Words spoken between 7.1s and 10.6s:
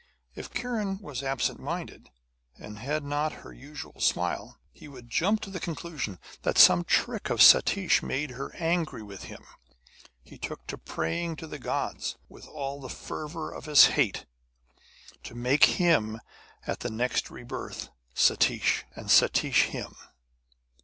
of Satish had made her angry with him. He